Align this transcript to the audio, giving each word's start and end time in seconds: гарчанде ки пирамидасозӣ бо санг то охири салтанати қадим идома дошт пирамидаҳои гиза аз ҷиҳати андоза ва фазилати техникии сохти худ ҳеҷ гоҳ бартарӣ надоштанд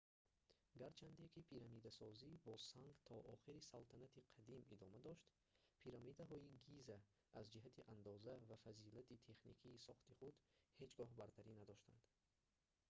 гарчанде 0.81 1.25
ки 1.33 1.41
пирамидасозӣ 1.49 2.29
бо 2.45 2.53
санг 2.69 2.93
то 3.07 3.15
охири 3.33 3.61
салтанати 3.71 4.19
қадим 4.33 4.61
идома 4.73 4.99
дошт 5.07 5.25
пирамидаҳои 5.81 6.53
гиза 6.67 6.97
аз 7.39 7.45
ҷиҳати 7.53 7.85
андоза 7.93 8.33
ва 8.49 8.55
фазилати 8.65 9.21
техникии 9.27 9.83
сохти 9.87 10.11
худ 10.19 10.35
ҳеҷ 10.79 10.91
гоҳ 10.99 11.09
бартарӣ 11.19 11.51
надоштанд 11.59 12.01